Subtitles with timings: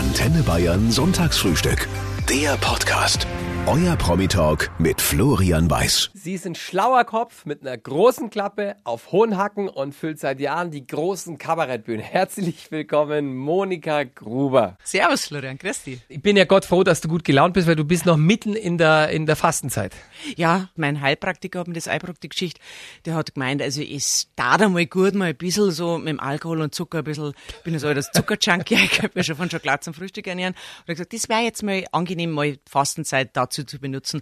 [0.00, 1.86] Antenne Bayern Sonntagsfrühstück.
[2.26, 3.26] Der Podcast.
[3.66, 6.10] Euer Promi-Talk mit Florian Weiß.
[6.14, 10.40] Sie ist ein schlauer Kopf mit einer großen Klappe auf hohen Hacken und füllt seit
[10.40, 12.00] Jahren die großen Kabarettbühnen.
[12.00, 14.78] Herzlich willkommen, Monika Gruber.
[14.82, 16.00] Servus, Florian, grüß dich.
[16.08, 18.54] Ich bin ja Gott froh, dass du gut gelaunt bist, weil du bist noch mitten
[18.54, 19.94] in der, in der Fastenzeit.
[20.36, 21.88] Ja, mein Heilpraktiker hat mir das
[22.20, 22.60] Geschichte.
[23.04, 26.62] Der hat gemeint, also es tat einmal gut, mal ein bisschen so mit dem Alkohol
[26.62, 29.50] und Zucker ein bisschen, ich bin ja so das Zuckerjunkie, ich könnte mir schon von
[29.50, 30.54] Schokolade zum Frühstück ernähren.
[30.54, 34.20] Und er hat gesagt, das wäre jetzt mal angenehm, mal Fastenzeit dazu zu benutzen.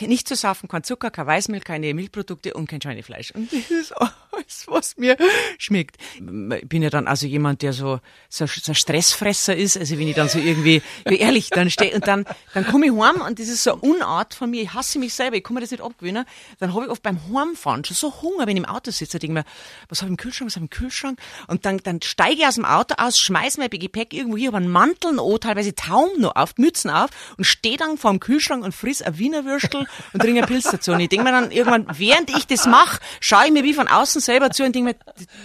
[0.00, 3.32] Nicht zu saufen, kein Zucker, kein Weißmilch, keine Milchprodukte und kein Schweinefleisch.
[3.32, 5.16] Und das ist alles, was mir
[5.58, 5.96] schmeckt.
[6.14, 9.76] Ich bin ja dann also jemand, der so, so, so ein Stressfresser ist.
[9.76, 12.24] Also wenn ich dann so irgendwie, ehrlich, dann stehe und dann,
[12.54, 14.62] dann komme ich heim und das ist so eine Unart von mir.
[14.62, 16.24] Ich hasse mich selber, ich kann mir das nicht abgewöhnen.
[16.60, 19.16] Dann habe ich oft beim Heimfahren schon so Hunger, wenn ich im Auto sitze.
[19.16, 19.44] Ich denke mir,
[19.88, 21.18] was habe ich im Kühlschrank, was habe ich im Kühlschrank?
[21.48, 24.58] Und dann, dann steige ich aus dem Auto aus, schmeiß mein Gepäck irgendwo hier, habe
[24.58, 28.64] einen Mantel an, teilweise Taum noch auf, Mützen auf und stehe dann vor dem Kühlschrank
[28.64, 30.92] und friss ein Wiener Würstel und trinke einen Pilz dazu.
[30.92, 33.88] Und ich denke mir dann irgendwann, während ich das mache, schaue ich mir wie von
[33.88, 34.96] außen selber zu und denke mir,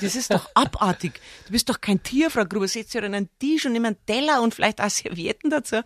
[0.01, 1.13] das ist doch abartig.
[1.45, 2.67] Du bist doch kein Tier, Frau Gruber.
[2.67, 5.77] Setzt ja einen Tisch und nimm einen Teller und vielleicht auch Servietten dazu.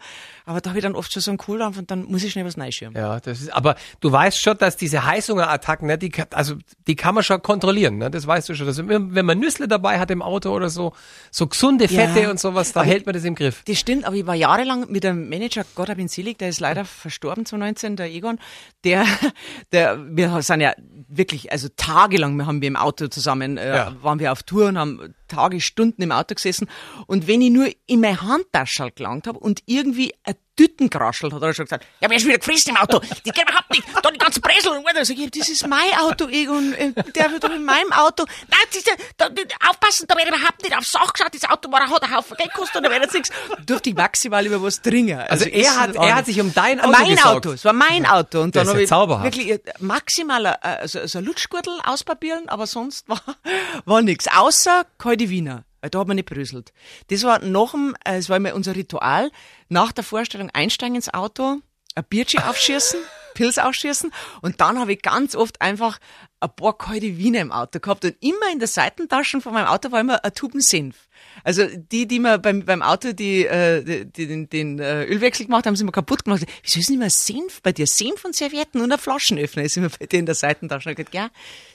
[0.46, 2.46] Aber da habe ich dann oft schon so einen Kohldampf und dann muss ich schnell
[2.46, 2.98] was neischirmen.
[3.00, 6.56] Ja, das ist, aber du weißt schon, dass diese Heißhungerattacken, ne, die, also,
[6.88, 8.10] die kann man schon kontrollieren, ne?
[8.12, 8.68] Das weißt du schon.
[8.68, 10.94] Also, wenn man Nüssle dabei hat im Auto oder so,
[11.32, 12.30] so gesunde Fette Ja.
[12.30, 13.64] und sowas, da Aber hält man das im Griff.
[13.68, 16.60] Das stimmt, aber ich war jahrelang mit einem Manager, Gott hab ihn selig, der ist
[16.60, 18.37] leider verstorben 2019, der Egon,
[18.84, 19.06] der,
[19.72, 20.74] der, wir sind ja
[21.08, 23.96] wirklich, also tagelang, wir haben wir im Auto zusammen, äh, Ja.
[24.02, 26.70] waren wir auf Tour und haben Tage, Stunden im Auto gesessen
[27.08, 31.42] und wenn ich nur in meine Handtasche gelangt habe und irgendwie ein Tüten geraschelt hat,
[31.42, 33.00] hat er schon gesagt, ja, wer ist wieder gefressen im Auto?
[33.00, 35.06] Die geht überhaupt nicht, da die ganzen Bresel und weiter.
[35.06, 38.26] Sag ich, das ist mein Auto, Egon, äh, der wird doch in meinem Auto.
[38.50, 39.30] Nein, das ist, ja- da,
[39.70, 42.52] aufpassen, da wird überhaupt nicht aufs Sach geschaut, das Auto war, hat einen Haufen Geld
[42.52, 43.30] gekostet und da wird jetzt nichts.
[43.68, 45.20] Durfte ich maximal über was dringen.
[45.20, 47.28] Also er ist hat- er hat sich um dein Auto Mein gesorgt.
[47.46, 48.42] Auto, es war mein Auto.
[48.42, 49.26] Und Das dann habe ich zauberhaft.
[49.26, 53.22] wirklich äh, maximal äh, so, so ein Lutschgürtel auspapieren, aber sonst war,
[53.86, 54.28] war nichts.
[54.36, 54.88] Außer
[55.18, 55.66] kalte Wiener.
[55.82, 56.74] Weil Da hat man nicht bröselt.
[57.10, 59.32] Das war nach dem, äh, es war immer unser Ritual,
[59.70, 61.58] nach der Vorstellung einsteigen ins Auto,
[61.96, 63.00] ein Bierchen aufschießen,
[63.36, 64.12] Pilz aufschießen
[64.42, 66.00] und dann habe ich ganz oft einfach
[66.40, 69.92] ein paar kalte Wiener im Auto gehabt und immer in der Seitentaschen von meinem Auto
[69.92, 71.08] war immer ein Tuben Senf.
[71.44, 75.46] Also die, die mir beim, beim Auto die, äh, die, die, den, den äh, Ölwechsel
[75.46, 76.46] gemacht haben, sind immer kaputt gemacht.
[76.64, 77.88] Wieso ist nicht mehr Senf bei dir?
[77.88, 80.92] Senf und Servietten und ein Flaschenöffner ist immer bei dir in der Seitentasche.
[80.92, 81.30] Ich hab gesagt, ja,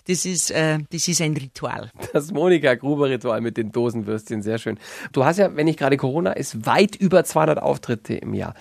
[0.06, 1.90] das ist, äh, das ist ein Ritual.
[2.12, 4.78] Das Monika Gruber-Ritual mit den Dosenwürstchen, sehr schön.
[5.12, 8.54] Du hast ja, wenn nicht gerade Corona ist, weit über 200 Auftritte im Jahr.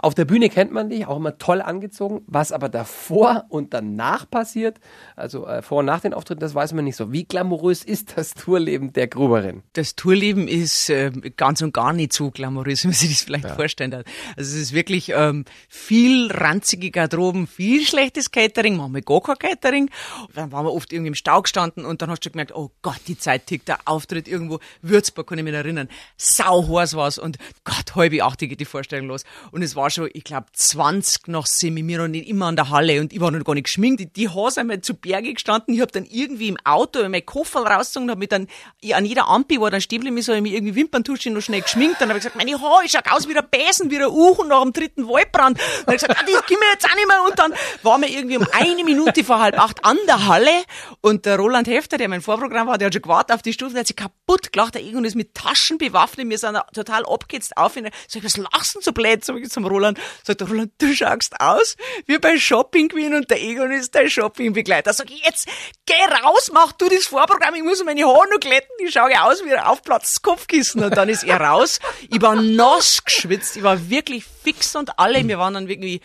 [0.00, 2.22] Auf der Bühne kennt man dich, auch immer toll angezogen.
[2.26, 4.78] Was aber davor und danach passiert,
[5.16, 7.12] also äh, vor und nach den Auftritten, das weiß man nicht so.
[7.12, 9.62] Wie glamourös ist das Tourleben der Gruberin?
[9.72, 13.50] das Tourleben ist äh, ganz und gar nicht so glamourös, wie man sich das vielleicht
[13.50, 14.06] vorstellen hat.
[14.36, 19.90] Also es ist wirklich ähm, viel ranzige Garderoben, viel schlechtes Catering, manchmal gar kein Catering.
[20.34, 23.00] Dann waren wir oft irgendwie im Stau gestanden und dann hast du gemerkt, oh Gott,
[23.06, 27.94] die Zeit tickt, der Auftritt irgendwo, Würzburg, kann ich mich erinnern, sauheiß war's und Gott,
[27.94, 29.24] halbe achtig geht die Vorstellung los.
[29.52, 32.70] Und es war schon, ich glaube, 20 nach sieben, wir noch nicht immer an der
[32.70, 34.00] Halle und ich war noch gar nicht geschminkt.
[34.00, 35.74] Die, die Haare sind mir zu Berge gestanden.
[35.74, 38.48] Ich habe dann irgendwie im Auto meinen Koffer rausgezogen, habe mich dann
[38.92, 42.00] an jeder Ampel war dann so hab ich mich irgendwie Wimperntusche noch schnell geschminkt.
[42.00, 44.48] Dann habe ich gesagt, meine Haare, ich schau aus wie der Besen, wie der Uchen
[44.48, 45.58] nach dem dritten Waldbrand.
[45.58, 47.22] Dann habe ich gesagt, ah, das können wir jetzt auch nicht mehr.
[47.28, 50.63] Und dann waren wir irgendwie um eine Minute vor halb acht an der Halle
[51.00, 53.72] und der Roland Hefter, der mein Vorprogramm war, der hat schon gewartet auf die Stufe,
[53.72, 54.74] der hat sich kaputt gelacht.
[54.74, 56.28] Der Egon ist mit Taschen bewaffnet.
[56.28, 57.76] Wir sind total abgehetzt auf.
[57.76, 57.88] ihn.
[58.08, 59.24] Sag ich, was lachst du so blöd?
[59.24, 59.98] Sag ich zum Roland.
[60.22, 61.76] Sagt der Roland, du schaust aus
[62.06, 64.92] wie bei Shopping Queen und der Egon ist dein Shoppingbegleiter.
[64.92, 65.48] Sag ich, jetzt
[65.86, 69.44] geh raus, mach du das Vorprogramm, ich muss meine Haare noch glätten, ich schaue aus
[69.44, 70.82] wie ein aufplatztes Kopfkissen.
[70.84, 71.80] Und dann ist er raus.
[72.10, 75.26] Ich war nass geschwitzt, ich war wirklich fix und alle.
[75.26, 76.00] Wir waren dann wirklich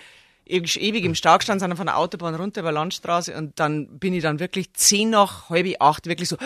[0.49, 4.13] ewig im Stau gestanden, sind dann von der Autobahn runter über Landstraße und dann bin
[4.13, 6.37] ich dann wirklich zehn nach halb acht wirklich so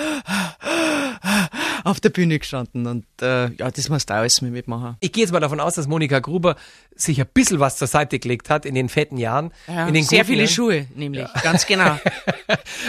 [1.83, 4.97] auf der Bühne gestanden und äh, ja, das musst du auch alles mit mitmachen.
[4.99, 6.55] Ich gehe jetzt mal davon aus, dass Monika Gruber
[6.95, 9.51] sich ein bisschen was zur Seite gelegt hat in den fetten Jahren.
[9.67, 10.49] Ja, in den sehr viele Jahren.
[10.53, 11.97] Schuhe, nämlich, ganz genau.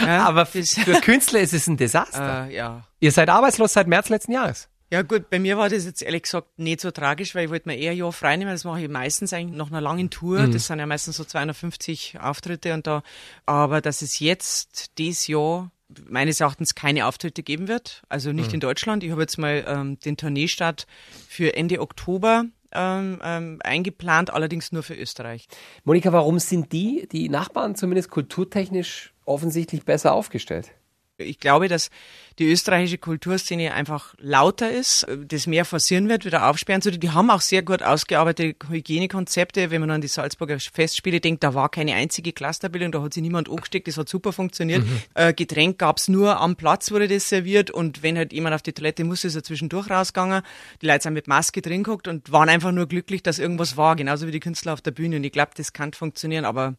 [0.05, 0.61] Ja, Aber für,
[1.01, 2.47] Künstler ist es ein Desaster.
[2.49, 2.83] äh, ja.
[2.99, 4.67] Ihr seid arbeitslos seit März letzten Jahres.
[4.95, 7.67] Ja gut, bei mir war das jetzt ehrlich gesagt nicht so tragisch, weil ich wollte
[7.67, 8.51] mir eher ein Jahr frei nehmen.
[8.51, 10.47] Das mache ich meistens eigentlich nach einer langen Tour.
[10.47, 13.03] Das sind ja meistens so 250 Auftritte und da,
[13.45, 15.69] aber dass es jetzt dieses Jahr
[16.07, 19.03] meines Erachtens keine Auftritte geben wird, also nicht in Deutschland.
[19.03, 20.87] Ich habe jetzt mal ähm, den Tourneestart
[21.27, 25.49] für Ende Oktober ähm, ähm, eingeplant, allerdings nur für Österreich.
[25.83, 30.71] Monika, warum sind die, die Nachbarn zumindest kulturtechnisch offensichtlich besser aufgestellt?
[31.17, 31.91] Ich glaube, dass
[32.39, 36.91] die österreichische Kulturszene einfach lauter ist, das mehr forcieren wird, wieder aufsperren zu.
[36.91, 39.71] Die haben auch sehr gut ausgearbeitete Hygienekonzepte.
[39.71, 43.23] Wenn man an die Salzburger Festspiele denkt, da war keine einzige Clusterbildung, da hat sich
[43.23, 44.83] niemand angesteckt, das hat super funktioniert.
[44.83, 45.01] Mhm.
[45.13, 48.73] Äh, Getränk gab's nur am Platz, wurde das serviert und wenn halt jemand auf die
[48.73, 50.41] Toilette musste, ist er zwischendurch rausgegangen.
[50.81, 53.95] Die Leute sind mit Maske drin geguckt und waren einfach nur glücklich, dass irgendwas war,
[53.95, 55.15] genauso wie die Künstler auf der Bühne.
[55.15, 56.75] Und ich glaube, das kann funktionieren, aber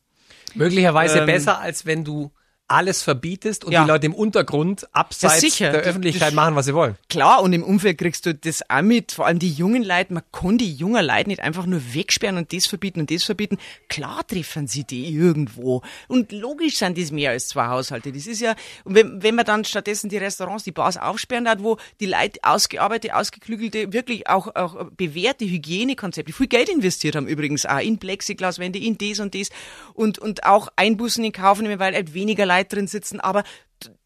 [0.54, 2.32] möglicherweise ähm, besser, als wenn du
[2.68, 3.84] alles verbietest und ja.
[3.84, 6.96] die Leute im Untergrund abseits der Öffentlichkeit machen, was sie wollen.
[7.08, 10.24] Klar, und im Umfeld kriegst du das auch mit, vor allem die jungen Leute, man
[10.32, 13.58] kann die jungen Leute nicht einfach nur wegsperren und das verbieten und das verbieten.
[13.88, 15.82] Klar treffen sie die irgendwo.
[16.08, 18.10] Und logisch sind das mehr als zwei Haushalte.
[18.10, 21.62] Das ist ja, und wenn, wenn man dann stattdessen die Restaurants, die Bars aufsperren hat,
[21.62, 27.64] wo die Leute ausgearbeitete, ausgeklügelte, wirklich auch, auch bewährte Hygienekonzepte, viel Geld investiert haben übrigens
[27.64, 29.50] auch in Plexiglaswände, in das und das
[29.94, 33.44] und, und auch Einbußen in Kauf nehmen, weil halt weniger Leute Leute drin sitzen, aber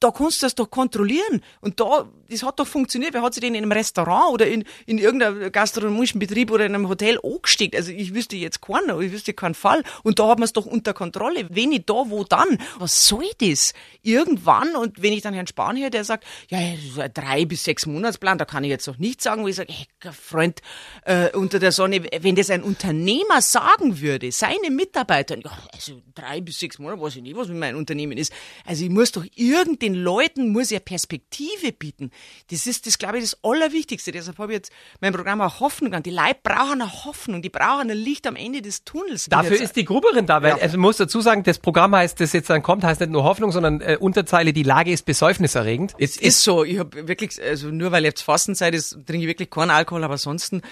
[0.01, 1.43] da kannst du das doch kontrollieren.
[1.61, 3.15] Und da, das hat doch funktioniert.
[3.15, 6.75] Wer hat sich denn in einem Restaurant oder in, in irgendeinem gastronomischen Betrieb oder in
[6.75, 7.75] einem Hotel angesteckt?
[7.75, 9.83] Also ich wüsste jetzt keinen, ich wüsste keinen Fall.
[10.03, 11.47] Und da hat man es doch unter Kontrolle.
[11.51, 12.59] Wenn nicht da, wo dann?
[12.79, 13.73] Was soll das?
[14.03, 16.59] Irgendwann, und wenn ich dann Herrn Spahn höre, der sagt, ja,
[16.95, 19.57] so ein drei bis sechs Monatsplan, da kann ich jetzt noch nichts sagen, wo ich
[19.57, 20.61] sage, hey, Freund,
[21.05, 26.41] äh, unter der Sonne, wenn das ein Unternehmer sagen würde, seine Mitarbeiter, ja, also drei
[26.41, 28.33] bis sechs Monate, weiß ich nicht, was mit meinem Unternehmen ist.
[28.65, 32.11] Also ich muss doch irgendwie den Leuten muss ja Perspektive bieten.
[32.51, 34.13] Das ist das, glaube ich, das Allerwichtigste.
[34.13, 36.03] Deshalb habe ich jetzt mein Programm auch Hoffnung an.
[36.03, 39.27] Die Leute brauchen eine Hoffnung, die brauchen ein Licht am Ende des Tunnels.
[39.27, 40.63] Dafür ist die Gruberin da, weil ja.
[40.63, 43.53] also muss dazu sagen, das Programm heißt, das jetzt dann kommt, heißt nicht nur Hoffnung,
[43.53, 45.95] sondern äh, Unterzeile, die Lage ist besäufniserregend.
[45.99, 46.65] Es ist, ist so.
[46.65, 50.15] Ich habe wirklich, also nur weil jetzt Fastenzeit ist, trinke ich wirklich keinen Alkohol, aber
[50.15, 50.63] ansonsten,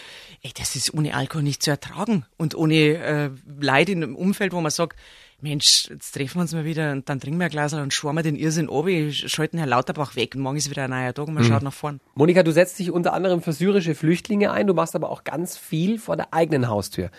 [0.42, 3.30] ey, das ist ohne Alkohol nicht zu ertragen und ohne äh,
[3.60, 4.98] Leid in einem Umfeld, wo man sagt,
[5.40, 8.24] Mensch, jetzt treffen wir uns mal wieder und dann trinken wir ein Glas und schwammen
[8.24, 11.34] den Irrsinn ob, schalten Herr Lauterbach weg und morgen ist wieder ein neuer Tag und
[11.34, 11.48] man mhm.
[11.48, 12.00] schaut nach vorn.
[12.16, 15.56] Monika, du setzt dich unter anderem für syrische Flüchtlinge ein, du machst aber auch ganz
[15.56, 17.10] viel vor der eigenen Haustür.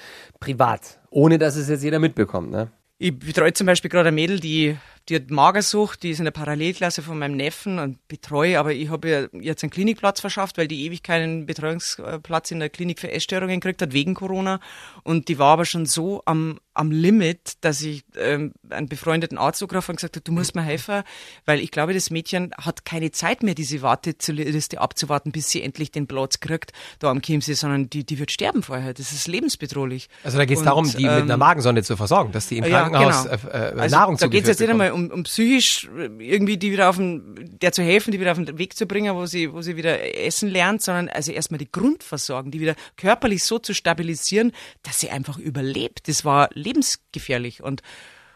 [0.42, 1.00] Privat.
[1.10, 2.70] Ohne dass es jetzt jeder mitbekommt, ne?
[2.98, 4.76] Ich betreue zum Beispiel gerade ein Mädel, die
[5.10, 8.90] die hat Magersucht, die ist in der Parallelklasse von meinem Neffen und betreue, aber ich
[8.90, 13.12] habe ihr jetzt einen Klinikplatz verschafft, weil die ewig keinen Betreuungsplatz in der Klinik für
[13.12, 14.60] Essstörungen gekriegt hat, wegen Corona.
[15.04, 19.62] Und die war aber schon so am, am Limit, dass ich ähm, einen befreundeten Arzt
[19.64, 21.04] angerufen und gesagt habe, du musst mir helfen,
[21.46, 25.92] weil ich glaube, das Mädchen hat keine Zeit mehr, diese Warteliste abzuwarten, bis sie endlich
[25.92, 28.94] den Platz kriegt da am Chiemsee, sondern die, die wird sterben vorher.
[28.94, 30.10] Das ist lebensbedrohlich.
[30.24, 32.58] Also da geht es darum, die ähm, mit einer ähm, Magensonde zu versorgen, dass die
[32.58, 33.50] im Krankenhaus ja, genau.
[33.50, 36.72] äh, äh, also Nahrung da geht es jetzt nicht einmal um, um psychisch irgendwie die
[36.72, 39.54] wieder auf den, der zu helfen, die wieder auf den Weg zu bringen, wo sie,
[39.54, 43.74] wo sie wieder essen lernt, sondern also erstmal die Grundversorgung, die wieder körperlich so zu
[43.74, 44.52] stabilisieren,
[44.84, 46.08] dass sie einfach überlebt.
[46.08, 47.82] Das war lebensgefährlich und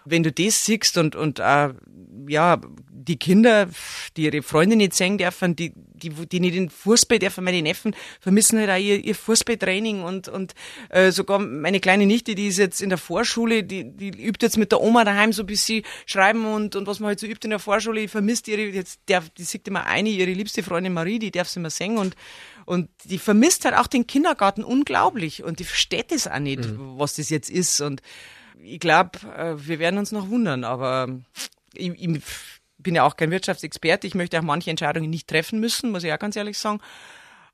[0.06, 1.74] wenn du das siehst und, und äh,
[2.28, 2.60] ja,
[2.90, 3.68] die Kinder,
[4.16, 7.96] die ihre Freunde nicht sehen dürfen, die, die, die nicht in Fußball dürfen, meine Neffen
[8.20, 10.54] vermissen halt auch ihr, ihr Fußballtraining und, und
[10.90, 14.58] äh, sogar meine kleine Nichte, die ist jetzt in der Vorschule, die, die übt jetzt
[14.58, 17.44] mit der Oma daheim so ein bisschen schreiben und, und was man halt so übt
[17.44, 20.94] in der Vorschule, die vermisst ihre, jetzt darf, die sieht immer eine, ihre liebste Freundin
[20.94, 22.16] Marie, die darf sie immer singen und
[22.66, 26.98] und die vermisst halt auch den Kindergarten unglaublich und die versteht es auch nicht, mhm.
[26.98, 28.02] was das jetzt ist und
[28.62, 31.08] ich glaube, äh, wir werden uns noch wundern, aber
[31.74, 32.22] ich, ich
[32.78, 34.08] bin ja auch kein Wirtschaftsexperte.
[34.08, 36.80] Ich möchte auch manche Entscheidungen nicht treffen müssen, muss ich auch ganz ehrlich sagen.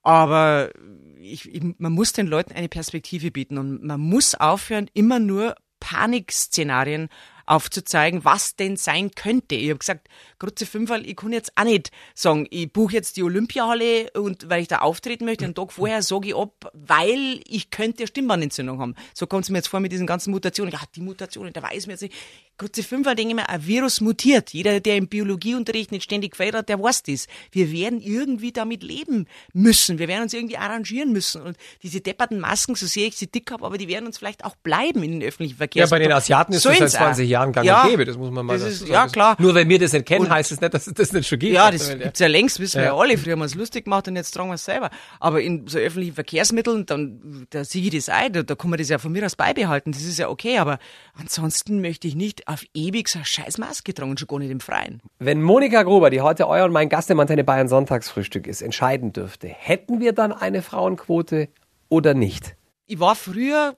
[0.02, 0.72] Aber
[1.20, 5.56] ich, ich, man muss den Leuten eine Perspektive bieten und man muss aufhören, immer nur
[5.80, 7.10] Panikszenarien
[7.50, 9.56] aufzuzeigen, was denn sein könnte.
[9.56, 13.24] Ich habe gesagt, Grütze Fünferl, ich kann jetzt auch nicht sagen, ich buche jetzt die
[13.24, 17.72] Olympiahalle und weil ich da auftreten möchte, einen Tag vorher sage ich ab, weil ich
[17.72, 18.96] könnte Stimmbandentzündung haben.
[19.14, 20.72] So kommt es mir jetzt vor mit diesen ganzen Mutationen.
[20.72, 22.14] Ja, die Mutationen, da weiß man jetzt nicht.
[22.58, 24.52] Grütze Fünferl, denke ich mir, ein Virus mutiert.
[24.52, 27.28] Jeder, der im Biologieunterricht nicht ständig gefeiert der weiß das.
[27.52, 29.98] Wir werden irgendwie damit leben müssen.
[29.98, 31.42] Wir werden uns irgendwie arrangieren müssen.
[31.42, 34.44] Und diese depperten Masken, so sehr ich sie dick habe, aber die werden uns vielleicht
[34.44, 35.90] auch bleiben in den öffentlichen Verkehrs.
[35.90, 38.06] Ja, bei den Asiaten ist so das seit 20 Jahren gang ja, und gäbe.
[38.06, 39.36] Das muss man mal das ist, Ja, klar.
[39.40, 41.28] Nur wenn wir das nicht kennen, und, heißt es das nicht, dass es das nicht
[41.28, 41.54] schon gibt.
[41.54, 42.84] Ja, das gibt's ja längst, wissen ja.
[42.84, 43.18] wir ja alle.
[43.18, 44.90] Früher haben wir es lustig gemacht und jetzt tragen wir es selber.
[45.20, 48.80] Aber in so öffentlichen Verkehrsmitteln, dann, da sehe ich das ein, da, da kann man
[48.80, 49.92] das ja von mir aus beibehalten.
[49.92, 50.58] Das ist ja okay.
[50.60, 50.80] Aber
[51.14, 54.60] ansonsten möchte ich nicht auf ewig so eine scheiß Maske tragen, schon gar nicht im
[54.60, 55.02] Freien.
[55.20, 59.14] Wenn Monika Gruber, die heute euer und mein Gast im Antenne Bayern Sonntagsfrühstück ist, entscheiden
[59.14, 61.50] dürfte, hätten wir dann eine Frauenquote
[61.90, 62.56] oder nicht?
[62.86, 63.78] Ich war früher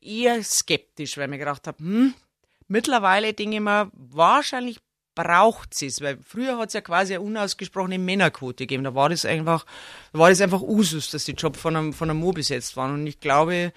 [0.00, 2.14] eher skeptisch, weil ich mir gedacht habe, hm,
[2.68, 4.78] mittlerweile denke ich mir, wahrscheinlich
[5.14, 8.84] braucht es, weil früher hat es ja quasi eine unausgesprochene Männerquote gegeben.
[8.84, 9.66] Da war das einfach,
[10.12, 12.94] da war das einfach Usus, dass die Job von einem, von einem Mo besetzt waren.
[12.94, 13.72] Und ich glaube,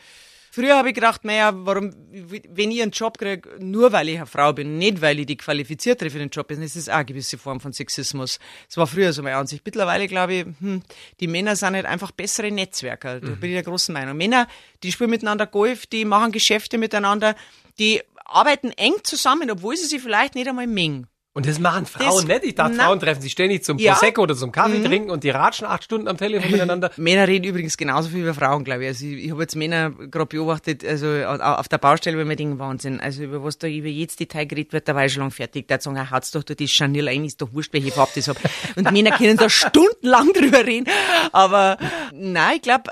[0.53, 4.25] Früher habe ich gedacht, naja, warum, wenn ich einen Job kriege, nur weil ich eine
[4.25, 7.05] Frau bin, nicht weil ich die qualifiziertere für den Job bin, das ist auch eine
[7.05, 8.38] gewisse Form von Sexismus.
[8.67, 9.63] Das war früher so meine Ansicht.
[9.63, 10.83] Mittlerweile glaube ich, hm,
[11.21, 13.21] die Männer sind halt einfach bessere Netzwerker.
[13.21, 13.39] Da mhm.
[13.39, 14.17] bin ich der großen Meinung.
[14.17, 14.45] Männer,
[14.83, 17.36] die spielen miteinander Golf, die machen Geschäfte miteinander,
[17.79, 18.01] die
[18.32, 21.08] arbeiten eng zusammen, obwohl sie sich vielleicht nicht einmal mengen.
[21.34, 22.44] Und das machen Frauen das, nicht.
[22.44, 23.94] Ich dachte, na, Frauen treffen sich ständig zum ja.
[23.94, 24.84] Prosecco oder zum Kaffee mhm.
[24.84, 26.92] trinken und die ratschen acht Stunden am Telefon miteinander.
[26.98, 28.90] Männer reden übrigens genauso viel wie Frauen, glaube ich.
[28.90, 32.60] Also ich, ich habe jetzt Männer gerade beobachtet, also auf der Baustelle, wenn man denken,
[32.60, 33.00] Wahnsinn.
[33.00, 35.70] Also über was da über jedes Detail geredet wird, da war ich schon lang fertig.
[35.70, 38.28] Da sagen, er hat's doch durch die Chanel ein, ist doch wurscht, welche Farbe das
[38.28, 38.38] hab.
[38.76, 40.90] Und Männer können da stundenlang drüber reden.
[41.32, 41.78] Aber
[42.12, 42.92] nein, ich glaube,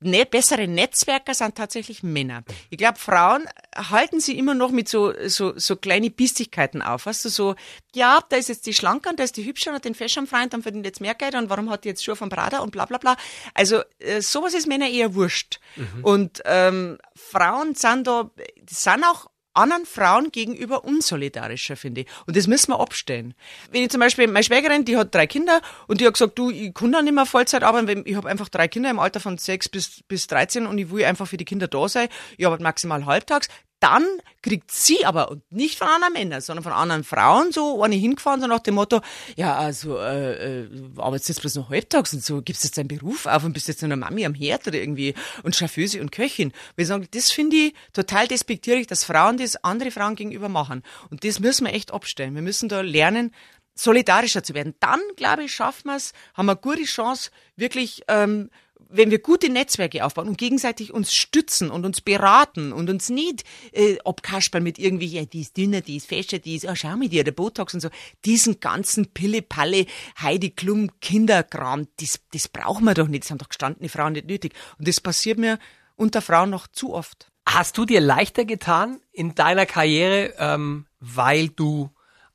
[0.00, 2.42] ne bessere Netzwerker sind tatsächlich Männer.
[2.70, 7.06] Ich glaube, Frauen halten sie immer noch mit so, so, so kleine Bistigkeiten auf.
[7.06, 7.54] Weißt du, so,
[7.94, 10.52] ja, da ist jetzt die Schlanke und da ist die Hübsche und hat den Fashion-Freund,
[10.52, 12.86] dann verdient jetzt mehr Geld und warum hat die jetzt Schuhe von Prada und bla
[12.86, 13.16] bla bla.
[13.54, 15.60] Also äh, sowas ist Männer eher wurscht.
[15.76, 16.04] Mhm.
[16.04, 18.30] Und ähm, Frauen sind da,
[18.68, 22.06] sind auch anderen Frauen gegenüber unsolidarischer, finde ich.
[22.26, 23.34] Und das müssen wir abstellen.
[23.70, 26.50] Wenn ich zum Beispiel, meine Schwägerin, die hat drei Kinder und die hat gesagt, du,
[26.50, 29.38] ich kann da nicht mehr Vollzeit arbeiten, ich habe einfach drei Kinder im Alter von
[29.38, 32.08] sechs bis, bis 13 und ich will einfach für die Kinder da sein.
[32.36, 33.48] Ich arbeite maximal halbtags
[33.80, 34.06] dann
[34.42, 38.40] kriegt sie aber, und nicht von anderen Männern, sondern von anderen Frauen, so eine hingefahren,
[38.40, 39.00] so nach dem Motto,
[39.36, 43.26] ja, also, äh, äh, arbeitest jetzt bloß noch halbtags und so, gibst jetzt deinen Beruf
[43.26, 46.52] auf und bist jetzt nur eine Mami am Herd oder irgendwie und Chauffeuse und Köchin.
[46.76, 50.82] Wir sagen, das finde ich total despektierlich, dass Frauen das andere Frauen gegenüber machen.
[51.10, 52.34] Und das müssen wir echt abstellen.
[52.34, 53.34] Wir müssen da lernen,
[53.74, 54.74] solidarischer zu werden.
[54.80, 58.50] Dann, glaube ich, schaffen wir es, haben wir eine gute Chance, wirklich ähm,
[58.90, 63.44] wenn wir gute Netzwerke aufbauen und gegenseitig uns stützen und uns beraten und uns nicht
[63.72, 66.96] äh, abkaspern mit irgendwie, ja, die ist dünner, die ist fester, die ist, oh, schau
[66.96, 67.88] mit dir, der Botox und so,
[68.24, 69.86] diesen ganzen Pille-Palle,
[70.20, 74.26] Heidi Klum, Kinderkram, das, das brauchen wir doch nicht, das haben doch gestandene Frauen nicht
[74.26, 74.54] nötig.
[74.78, 75.58] Und das passiert mir
[75.96, 77.30] unter Frauen noch zu oft.
[77.46, 81.90] Hast du dir leichter getan in deiner Karriere, ähm, weil du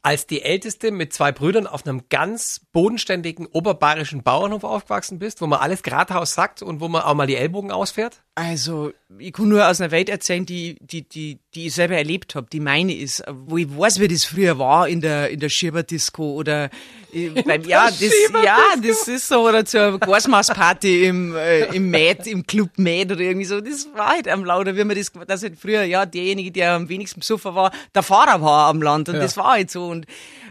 [0.05, 5.47] als die Älteste mit zwei Brüdern auf einem ganz bodenständigen oberbayerischen Bauernhof aufgewachsen bist, wo
[5.47, 8.21] man alles geradeaus sagt und wo man auch mal die Ellbogen ausfährt?
[8.35, 12.35] Also, ich kann nur aus einer Welt erzählen, die, die, die, die ich selber erlebt
[12.35, 15.49] habe, die meine ist, wo ich weiß, wie das früher war in der, in der
[15.49, 16.69] Schieberdisco oder
[17.13, 18.11] äh, beim, ja, das,
[18.43, 23.21] ja, das ist so, oder zur Gasmaßparty im, äh, im Mad, im Club Mad oder
[23.21, 26.51] irgendwie so, das war halt am Lauter, wie man das, das halt früher, ja, derjenige,
[26.51, 29.09] der am wenigsten besoffen war, der Fahrer war am Land.
[29.09, 29.21] Und ja.
[29.21, 29.85] das war halt so.
[29.85, 30.05] Und,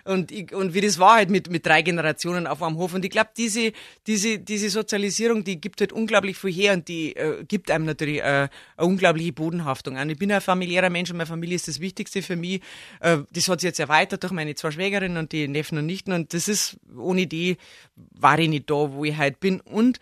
[0.04, 2.94] und, ich, und wie das war halt mit, mit drei Generationen auf einem Hof.
[2.94, 3.72] Und ich glaube, diese,
[4.06, 8.22] diese, diese Sozialisierung, die gibt halt unglaublich viel her und die äh, gibt einem natürlich
[8.22, 10.10] äh, eine unglaubliche Bodenhaftung an.
[10.10, 12.60] Ich bin ein familiärer Mensch und meine Familie ist das Wichtigste für mich.
[13.00, 16.12] Äh, das hat sich jetzt erweitert durch meine zwei Schwägerinnen und die Neffen und Nichten
[16.12, 17.56] und das ist, ohne die
[17.96, 19.98] war ich nicht da, wo ich heute bin und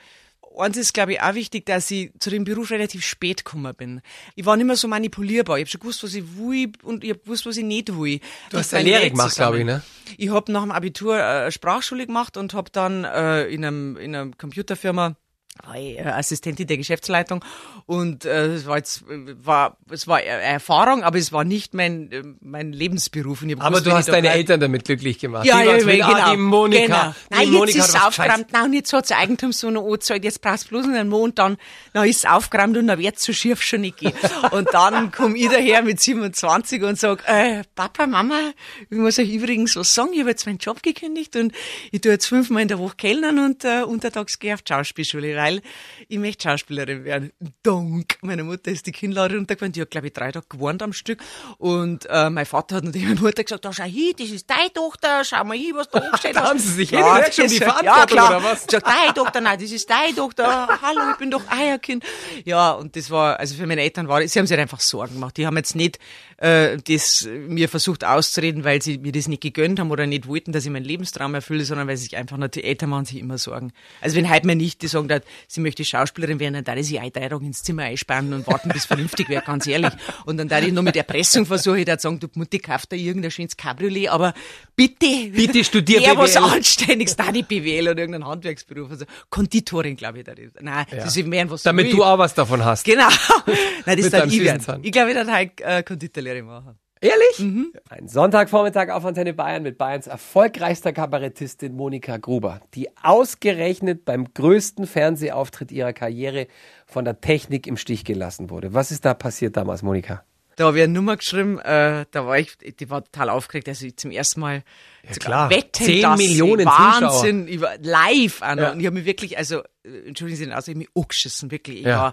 [0.59, 4.01] eins ist, glaube ich, auch wichtig, dass ich zu dem Beruf relativ spät gekommen bin.
[4.35, 5.59] Ich war nicht mehr so manipulierbar.
[5.59, 8.21] Ich habe schon gewusst, was ich will und ich habe gewusst, was ich nicht will.
[8.51, 9.83] Du hast eine Lehre gemacht, glaube ich, ne?
[10.19, 14.15] Ich habe nach dem Abitur äh, Sprachschule gemacht und habe dann äh, in, einem, in
[14.15, 15.17] einer Computerfirma
[15.65, 17.45] Assistentin der Geschäftsleitung
[17.87, 19.05] und äh, es war jetzt
[19.45, 23.45] war es war Erfahrung, aber es war nicht mein äh, mein Lebensberuf.
[23.59, 25.45] aber du hast deine Eltern damit glücklich gemacht.
[25.45, 26.31] Ja, ja, ja genau.
[26.31, 26.83] die Monika.
[26.83, 27.15] Genau.
[27.31, 28.47] Nein, die jetzt ist es aufgeräumt.
[28.53, 30.25] Nein, jetzt hat es Eigentumswohnung angezahlt.
[30.25, 31.57] Jetzt brauchst du bloß einen Mond, dann,
[31.93, 34.13] dann ist es aufgeräumt und dann wird's so schief schon nicht gehen.
[34.51, 38.53] und dann komm ich daher mit 27 und sag, äh, Papa, Mama,
[38.91, 40.11] ich muss euch übrigens was sagen.
[40.13, 41.53] Ich habe jetzt meinen Job gekündigt und
[41.91, 45.37] ich tue jetzt fünfmal in der Woche kellnern und äh, untertags gehe auf die Schauspielschule
[45.43, 45.63] weil
[46.09, 47.33] ich möchte Schauspielerin werden.
[47.63, 48.17] Donk.
[48.23, 51.21] Meine Mutter ist die Kinnlade runtergefahren, die hat, glaube ich, drei Tage gewohnt am Stück.
[51.59, 54.73] Und äh, mein Vater hat natürlich meine Mutter gesagt, da schau hin, das ist deine
[54.73, 56.37] Tochter, schau mal hin, was da steht.
[56.37, 58.31] da haben sie sich ja, schon die Verantwortung ja, klar.
[58.31, 58.67] oder was?
[58.67, 60.69] Gesagt, deine Tochter, nein, das ist deine Tochter.
[60.83, 62.05] Hallo, ich bin doch Eierkind.
[62.45, 65.37] Ja, und das war, also für meine Eltern war, sie haben sich einfach Sorgen gemacht.
[65.37, 65.99] Die haben jetzt nicht
[66.43, 70.53] äh, das mir versucht auszureden, weil sie mir das nicht gegönnt haben oder nicht wollten,
[70.53, 73.39] dass ich meinen Lebenstraum erfülle, sondern weil sie sich einfach, die Eltern machen sich immer
[73.39, 73.73] Sorgen.
[74.01, 75.09] Also wenn heute mir nicht die sagen,
[75.49, 78.71] sie möchte Schauspielerin werden, dann darf ich sie ein Tage ins Zimmer einspannen und warten,
[78.71, 79.93] bis vernünftig wird, ganz ehrlich.
[80.25, 83.31] Und dann darf ich nur mit Erpressung versuche, ich sagen, du Mutti, kauf da irgendein
[83.31, 84.35] schönes Cabriolet, aber
[84.77, 86.19] bitte, bitte studier BWL.
[86.19, 90.97] was Anständiges, da die BWL oder irgendeinen Handwerksberuf, also Konditorin, glaube ich, da Nein, ja.
[91.05, 92.85] das ist mehr was Damit du auch was davon hast.
[92.85, 93.09] Genau.
[93.87, 94.81] Nein, das ist dann ich werden.
[94.83, 96.79] Ich glaube, ich dann halt äh, Konditorlehre machen.
[97.03, 97.39] Ehrlich?
[97.41, 97.73] Mhm.
[97.91, 104.87] Ein Sonntagvormittag auf Antenne Bayern mit Bayerns erfolgreichster Kabarettistin Monika Gruber, die ausgerechnet beim größten
[104.87, 106.47] Fernsehauftritt ihrer Karriere
[106.87, 108.73] von der Technik im Stich gelassen wurde.
[108.73, 110.23] Was ist da passiert damals, Monika?
[110.55, 113.85] Da habe ich eine Nummer geschrieben, äh, da war ich, die war total aufgeregt, also
[113.87, 114.63] ich zum ersten Mal
[115.03, 115.51] ja, klar.
[115.51, 117.75] wetten, 10 Millionen Wahnsinn, Zuschauer.
[117.81, 118.59] live an.
[118.59, 118.71] Ja.
[118.71, 121.79] Und ich habe mich wirklich, also äh, entschuldigen Sie den Ausdruck, mich angeschissen, wirklich.
[121.81, 121.99] Ich Ja.
[121.99, 122.13] war,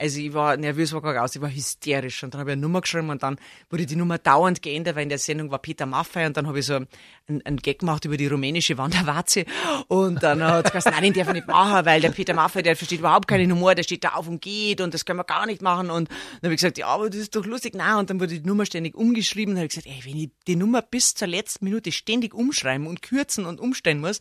[0.00, 2.22] also ich war nervös, war gar aus, ich war hysterisch.
[2.24, 3.38] Und dann habe ich eine Nummer geschrieben und dann
[3.68, 6.58] wurde die Nummer dauernd geändert, weil in der Sendung war Peter Maffay und dann habe
[6.58, 6.88] ich so einen,
[7.44, 9.44] einen Gag gemacht über die rumänische Wanderwatze
[9.88, 12.62] und dann hat es gesagt, nein, den darf ich nicht machen, weil der Peter Maffay,
[12.62, 15.24] der versteht überhaupt keinen Humor, der steht da auf und geht und das können wir
[15.24, 15.90] gar nicht machen.
[15.90, 18.40] Und dann habe ich gesagt, ja, aber das ist doch lustig, nein, und dann wurde
[18.40, 21.28] die Nummer ständig umgeschrieben, dann habe ich gesagt, ey, wenn ich die Nummer bis zur
[21.28, 24.20] letzten Minute ständig umschreiben und kürzen und umstellen muss,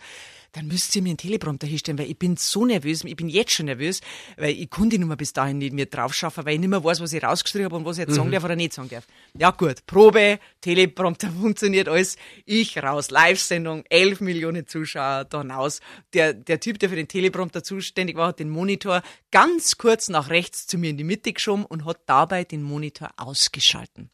[0.53, 3.51] dann müsst ihr mir einen Teleprompter hinstellen, weil ich bin so nervös, ich bin jetzt
[3.51, 4.01] schon nervös,
[4.37, 7.01] weil ich konnte Nummer bis dahin nicht mehr drauf schaffen, weil ich nicht mehr weiß,
[7.01, 9.05] was ich rausgeschrieben habe und was ich jetzt sagen darf oder nicht sagen darf.
[9.37, 15.81] Ja gut, Probe, Teleprompter funktioniert alles, ich raus, Live-Sendung, 11 Millionen Zuschauer da hinaus.
[16.13, 19.01] Der, der Typ, der für den Teleprompter zuständig war, hat den Monitor
[19.31, 23.09] ganz kurz nach rechts zu mir in die Mitte geschoben und hat dabei den Monitor
[23.17, 24.09] ausgeschalten.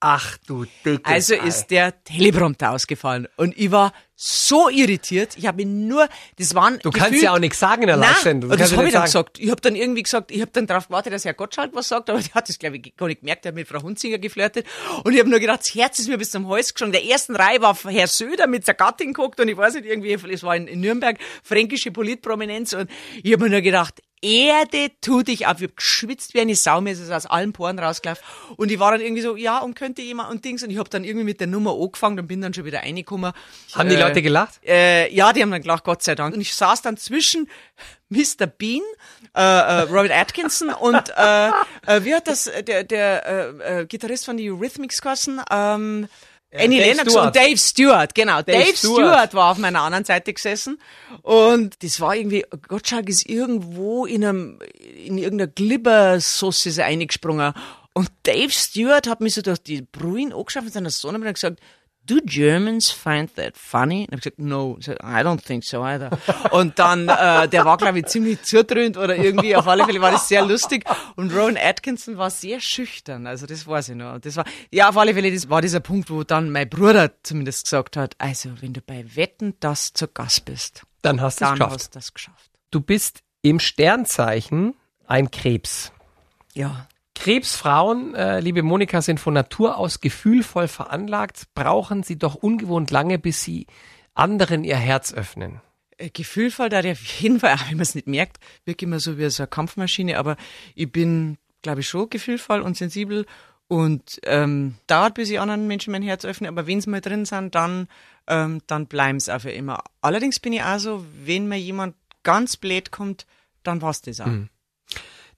[0.00, 3.26] Ach du dickes Also ist der Teleprompter ausgefallen.
[3.36, 5.36] Und ich war so irritiert.
[5.36, 6.78] Ich habe ihn nur, das waren.
[6.80, 8.50] Du kannst ja auch nichts sagen in der Live-Sendung.
[8.50, 9.26] Das habe ich dann sagen.
[9.26, 9.38] gesagt.
[9.38, 12.10] Ich habe dann irgendwie gesagt, ich habe dann darauf gewartet, dass Herr Gottschalk was sagt,
[12.10, 13.44] aber der hat das, glaube ich, gar nicht gemerkt.
[13.44, 14.66] Der hat mit Frau Hunzinger geflirtet.
[15.04, 16.94] Und ich habe nur gedacht, das Herz ist mir bis zum Hals geschossen.
[16.94, 19.86] In der ersten Reihe war Herr Söder mit seiner Gattin geguckt und ich weiß nicht,
[19.86, 22.90] irgendwie, es war in, in Nürnberg, fränkische Politprominenz und
[23.22, 25.60] ich habe mir nur gedacht, Erde tu dich auf.
[25.60, 28.22] Ich hab geschwitzt wie eine Sau, mir ist es aus allen Poren rausgelaufen.
[28.56, 30.62] Und ich war dann irgendwie so, ja, und könnte jemand und Dings.
[30.62, 33.32] Und ich habe dann irgendwie mit der Nummer angefangen und bin dann schon wieder reingekommen.
[33.74, 34.60] Haben die Äh, Leute gelacht?
[34.66, 36.34] äh, ja, die haben dann gelacht, Gott sei Dank.
[36.34, 37.48] Und ich saß dann zwischen
[38.10, 38.46] Mr.
[38.46, 38.80] Bean,
[39.36, 41.48] äh, äh, Robert Atkinson und äh,
[41.86, 43.26] äh, wie hat das der, der
[43.60, 45.42] äh, äh, Gitarrist von die Eurythmics geheißen?
[45.50, 46.08] Ähm,
[46.54, 47.26] Annie Dave Lennox Stewart.
[47.26, 48.42] und Dave Stewart, genau.
[48.42, 48.96] Dave, Stewart.
[48.96, 49.34] Stewart.
[49.34, 50.80] war auf meiner anderen Seite gesessen
[51.22, 57.52] und das war irgendwie, Gottschalk ist irgendwo in einem, in irgendeiner Glibbersauce er eingesprungen
[57.92, 61.60] und Dave Stewart hat mich so durch die Bruin angeschaut mit seiner Sonne und gesagt,
[62.08, 64.06] Do Germans find that funny?
[64.10, 64.76] Und ich hab gesagt, no.
[64.78, 66.10] Ich sag, I don't think so either.
[66.52, 70.10] Und dann, äh, der war, glaube ich, ziemlich zudröhnt oder irgendwie, auf alle Fälle war
[70.10, 70.84] das sehr lustig.
[71.16, 74.14] Und Rowan Atkinson war sehr schüchtern, also das weiß ich noch.
[74.14, 77.10] Und das war, ja, auf alle Fälle, das war dieser Punkt, wo dann mein Bruder
[77.22, 81.44] zumindest gesagt hat, also, wenn du bei Wetten das zu Gast bist, Dann hast du
[81.44, 81.74] es geschafft.
[81.74, 82.50] hast das geschafft.
[82.70, 84.74] Du bist im Sternzeichen
[85.06, 85.92] ein Krebs.
[86.54, 86.88] Ja.
[87.18, 93.18] Krebsfrauen, äh, liebe Monika, sind von Natur aus gefühlvoll veranlagt, brauchen sie doch ungewohnt lange,
[93.18, 93.66] bis sie
[94.14, 95.60] anderen ihr Herz öffnen.
[95.96, 99.00] Äh, Gefühlvoll, da der auf jeden Fall, auch wenn man es nicht merkt, wirkt immer
[99.00, 100.36] so wie so eine Kampfmaschine, aber
[100.76, 103.26] ich bin, glaube ich, schon gefühlvoll und sensibel
[103.66, 107.24] und ähm, dauert, bis ich anderen Menschen mein Herz öffne, aber wenn sie mal drin
[107.24, 107.88] sind, dann,
[108.28, 109.82] ähm, dann bleiben sie auch für immer.
[110.00, 113.26] Allerdings bin ich auch so, wenn mir jemand ganz blöd kommt,
[113.64, 114.26] dann war's das auch.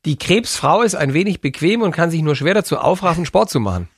[0.06, 3.60] Die Krebsfrau ist ein wenig bequem und kann sich nur schwer dazu aufraffen, Sport zu
[3.60, 3.88] machen.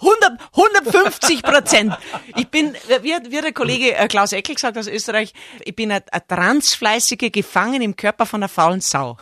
[0.00, 1.96] 100, 150 Prozent.
[2.36, 5.32] Ich bin, wie, wie der Kollege äh, Klaus Eckel gesagt aus Österreich,
[5.64, 9.16] ich bin eine transfleißige gefangen im Körper von einer faulen Sau.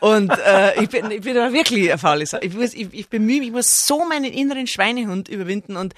[0.00, 2.38] Und äh, ich bin, ich bin wirklich eine faule Sau.
[2.42, 5.94] Ich, muss, ich, ich bemühe mich, ich muss so meinen inneren Schweinehund überwinden und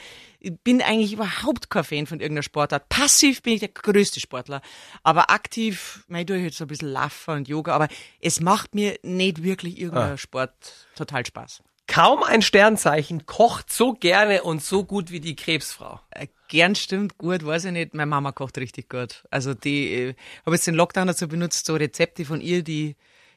[0.65, 2.89] bin eigentlich überhaupt kein Fan von irgendeiner Sportart.
[2.89, 4.63] Passiv bin ich der größte Sportler,
[5.03, 7.89] aber aktiv, mei, tue ich jetzt so ein bisschen Laufen und Yoga, aber
[8.21, 10.53] es macht mir nicht wirklich irgendein Sport
[10.97, 11.63] total Spaß.
[11.89, 16.01] Kaum ein Sternzeichen kocht so gerne und so gut wie die Krebsfrau.
[16.11, 17.95] Äh, Gern stimmt, gut, weiß ich nicht.
[17.95, 19.25] Meine Mama kocht richtig gut.
[19.31, 22.97] Also die, äh, habe jetzt den Lockdown dazu benutzt, so Rezepte von ihr, die,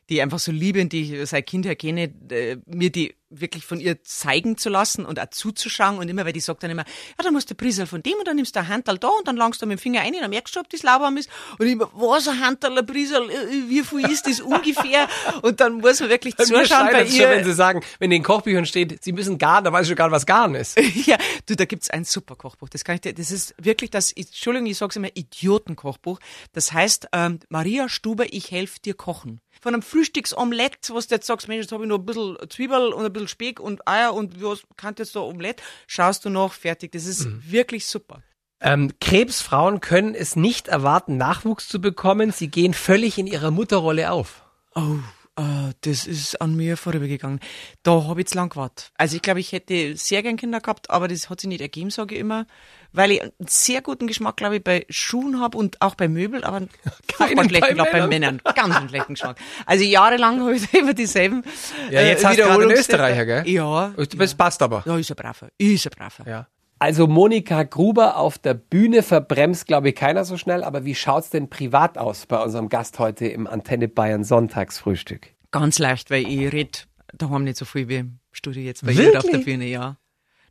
[0.09, 3.65] die einfach so liebe und die ich seit Kind her kenne, äh, mir die wirklich
[3.65, 6.83] von ihr zeigen zu lassen und auch zuzuschauen und immer, weil die sagt dann immer,
[7.17, 9.27] ja, dann musst du Prisel von dem und dann nimmst du ein Handel da und
[9.27, 11.29] dann langst du mit dem Finger ein und dann merkst du, ob das lauwarm ist
[11.59, 15.07] und immer, was, ein Handel, ein Prisel, äh, wie viel ist das ungefähr?
[15.41, 17.45] Und dann muss man wirklich Mir zuschauen bei scheidert's schon, wenn ihr.
[17.45, 20.07] sie sagen, wenn in den Kochbüchern steht, sie müssen garen, da weiß ich schon gar
[20.07, 20.79] nicht, was garen ist.
[21.05, 22.69] Ja, du, da gibt's ein super Kochbuch.
[22.69, 26.19] Das kann ich dir, das ist wirklich das, Entschuldigung, ich sag's immer, Idiotenkochbuch.
[26.53, 29.41] Das heißt, ähm, Maria Stuber, ich helfe dir kochen.
[29.61, 32.93] Von einem Frühstücksomelett, was du jetzt sagst, Mensch, jetzt habe ich noch ein bisschen Zwiebel
[32.93, 36.53] und ein bisschen Speck und Eier und was kann jetzt da Omelett, schaust du noch,
[36.53, 36.91] fertig.
[36.91, 38.21] Das ist wirklich super.
[38.61, 42.31] Ähm, Krebsfrauen können es nicht erwarten, Nachwuchs zu bekommen.
[42.31, 44.43] Sie gehen völlig in ihrer Mutterrolle auf.
[44.75, 44.97] Oh,
[45.37, 47.39] äh, das ist an mir vorübergegangen.
[47.83, 48.91] Da habe ich zu lang gewartet.
[48.97, 51.89] Also ich glaube, ich hätte sehr gern Kinder gehabt, aber das hat sich nicht ergeben,
[51.89, 52.45] sage ich immer.
[52.93, 56.43] Weil ich einen sehr guten Geschmack, glaube ich, bei Schuhen habe und auch bei Möbeln,
[56.43, 56.69] aber einen
[57.13, 58.41] furchtbar schlechten, glaube bei Männern.
[58.55, 59.37] Ganz einen schlechten Geschmack.
[59.65, 61.43] Also jahrelang habe ich immer dieselben
[61.91, 62.71] Ja, jetzt hast du gerade einen.
[62.71, 63.47] Österreicher, gell?
[63.49, 63.93] Ja.
[64.17, 64.83] Das passt aber.
[64.85, 65.49] Ja, ist ein braver.
[65.57, 66.29] Ist ein braver.
[66.29, 66.47] Ja.
[66.79, 70.63] Also Monika Gruber auf der Bühne verbremst, glaube ich, keiner so schnell.
[70.63, 75.33] Aber wie schaut's denn privat aus bei unserem Gast heute im Antenne Bayern Sonntagsfrühstück?
[75.51, 79.17] Ganz leicht, weil ich red daheim nicht so viel wie im Studio jetzt bei ihr
[79.17, 79.97] auf der Bühne, ja.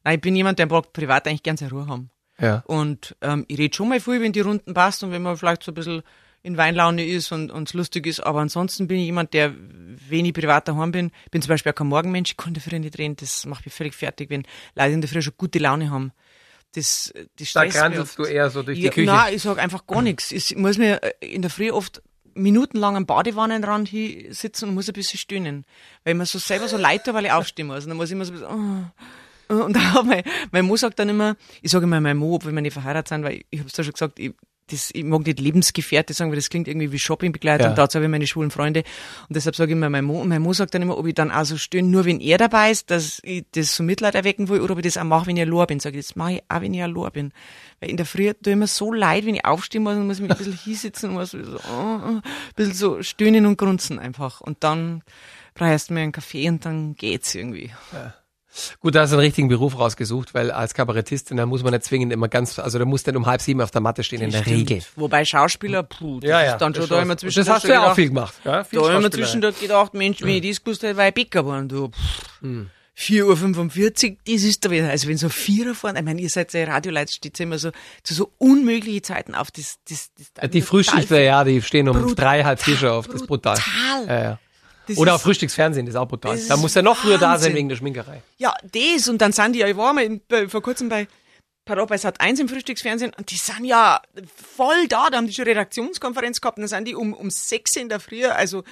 [0.02, 2.10] Nein, ich bin jemand, der mag privat eigentlich ganz Ruhe haben.
[2.38, 2.62] Ja.
[2.66, 5.62] Und ähm, ich rede schon mal viel, wenn die Runden passt und wenn man vielleicht
[5.62, 6.02] so ein bisschen
[6.44, 8.20] in Weinlaune ist und uns lustig ist.
[8.20, 9.54] Aber ansonsten bin ich jemand, der
[10.08, 11.10] wenig privat daheim bin.
[11.30, 13.16] Bin zum Beispiel auch kein Morgenmensch, ich konnte früher nicht drehen.
[13.16, 16.12] Das macht mich völlig fertig, wenn Leute in der Früh schon gute Laune haben.
[16.74, 17.62] Das, das Da
[18.02, 18.18] oft.
[18.18, 19.06] du eher so durch die Ja, Küche.
[19.06, 20.32] Nein, ich sag einfach gar nichts.
[20.32, 22.02] Ich muss mir äh, in der Früh oft
[22.34, 23.88] minutenlang am Badewannenrand
[24.30, 25.64] sitzen und muss ein bisschen stöhnen.
[26.02, 27.84] Weil ich mir so selber so leid weil ich aufstehen muss.
[27.84, 28.90] Und dann muss ich immer so ein bisschen,
[29.48, 29.54] oh.
[29.64, 32.52] Und dann hat mein, mein Mo sagt dann immer, ich sage immer mein Mo, obwohl
[32.52, 34.34] wir nicht verheiratet sind, weil ich, ich hab's da schon gesagt, ich,
[34.70, 37.68] das, ich mag nicht Lebensgefährte sagen, weil das klingt irgendwie wie Shoppingbegleitung.
[37.68, 37.74] Ja.
[37.74, 38.82] Dazu habe ich meine schwulen Freunde.
[39.28, 40.22] Und deshalb sage ich immer mein Mo.
[40.22, 42.38] Und mein Mo sagt dann immer, ob ich dann auch so stöhne, nur wenn er
[42.38, 45.26] dabei ist, dass ich das so Mitleid erwecken will, oder ob ich das auch mache,
[45.26, 45.80] wenn ich allein bin.
[45.80, 47.32] Sage ich, das mache ich auch, wenn ich allein bin.
[47.80, 50.20] Weil in der Früh tue ich mir so leid, wenn ich aufstehen muss und muss
[50.20, 51.74] mich ein bisschen hinsitzen und muss so, oh,
[52.06, 52.22] ein
[52.56, 54.40] bisschen so stöhnen und grunzen einfach.
[54.40, 55.02] Und dann
[55.54, 57.70] brauchst du mir einen Kaffee und dann geht's irgendwie.
[58.80, 61.84] Gut, da hast du einen richtigen Beruf rausgesucht, weil als Kabarettistin, da muss man nicht
[61.84, 64.30] zwingend immer ganz, also da muss dann um halb sieben auf der Matte stehen in
[64.30, 64.70] der Stimmt.
[64.70, 64.82] Regel.
[64.96, 67.94] Wobei Schauspieler, puh, das ist dann schon da immer zwischen Das hast du ja auch
[67.94, 68.34] viel gemacht.
[68.44, 69.24] Ja, viel Da haben wir Schauspielerei.
[69.24, 71.88] zwischendurch gedacht, Mensch, wenn ich das gewusst hätte, war ich Bäcker geworden, du.
[71.88, 76.30] Pff, 4.45 Uhr, das ist da wieder, also wenn so Vierer fahren, ich meine, ihr
[76.30, 77.70] seid ja Radioleute, steht immer so,
[78.04, 82.44] zu so unmögliche Zeiten auf, das, das, das Die Frühschichtler, ja, die stehen um drei,
[82.44, 83.06] halb vier schon auf.
[83.06, 83.56] Das ist brutal.
[83.56, 84.06] Brutal.
[84.06, 84.38] Ja, ja.
[84.86, 86.38] Das Oder ist- Frühstücksfernsehen, das ist auch brutal.
[86.48, 88.22] Da muss er noch früher da sein wegen der Schminkerei.
[88.38, 91.06] Ja, das und dann sind die ja, ich war mal in, bei, vor kurzem bei
[91.66, 94.02] bei Sat 1 im Frühstücksfernsehen und die sind ja
[94.36, 97.74] voll da, da haben die schon Redaktionskonferenz gehabt und dann sind die um, um sechs
[97.76, 98.64] in der Früh, also